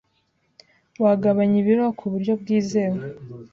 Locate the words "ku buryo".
1.99-2.33